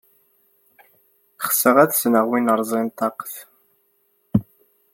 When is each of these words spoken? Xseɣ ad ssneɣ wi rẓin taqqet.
Xseɣ 1.49 1.75
ad 1.83 1.91
ssneɣ 1.93 2.25
wi 2.29 2.39
rẓin 2.59 2.87
taqqet. 2.97 3.35